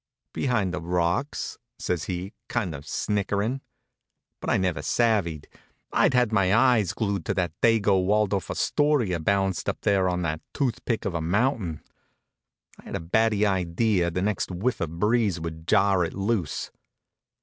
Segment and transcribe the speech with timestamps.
[0.33, 3.61] "Behind the rocks," says he, kind of snickering.
[4.39, 5.45] But I never savvied.
[5.93, 10.41] I'd had my eyes glued to that dago Waldorf Astoria balanced up there on that
[10.55, 11.83] toothpick of a mountain.
[12.79, 16.71] I had a batty idea that the next whiff of breeze would jar it loose.